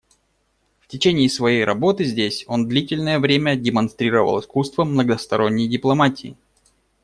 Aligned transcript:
В 0.79 0.87
течение 0.87 1.29
своей 1.29 1.63
работы 1.63 2.05
здесь 2.05 2.43
он 2.47 2.67
длительное 2.67 3.19
время 3.19 3.55
демонстрировал 3.55 4.39
искусство 4.39 4.83
многосторонней 4.83 5.67
дипломатии. 5.69 6.35